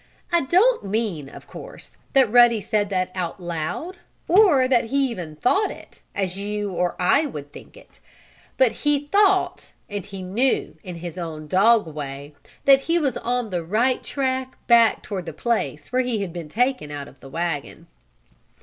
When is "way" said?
11.85-12.33